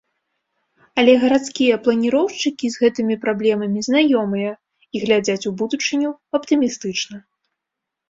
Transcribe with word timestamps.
Але 1.01 1.13
гарадскія 1.23 1.75
планіроўшчыкі 1.87 2.65
з 2.73 2.83
гэтымі 2.85 3.19
праблемамі 3.27 3.79
знаёмыя, 3.91 4.51
і 4.95 5.05
глядзяць 5.07 5.41
у 5.53 5.57
будучыню 5.63 6.09
аптымістычна. 6.41 7.17